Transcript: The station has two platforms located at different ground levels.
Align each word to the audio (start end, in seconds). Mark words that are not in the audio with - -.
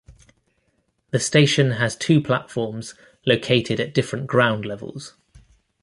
The 1.11 1.19
station 1.19 1.73
has 1.73 1.95
two 1.95 2.21
platforms 2.23 2.95
located 3.27 3.79
at 3.79 3.93
different 3.93 4.25
ground 4.25 4.65
levels. 4.65 5.13